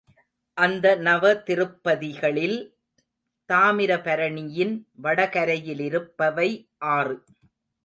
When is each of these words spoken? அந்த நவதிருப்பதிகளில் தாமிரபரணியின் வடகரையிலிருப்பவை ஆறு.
அந்த 0.57 0.95
நவதிருப்பதிகளில் 0.97 2.57
தாமிரபரணியின் 3.49 4.75
வடகரையிலிருப்பவை 5.03 6.49
ஆறு. 6.91 7.17